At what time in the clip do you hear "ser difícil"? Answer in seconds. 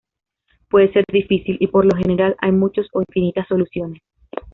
0.93-1.57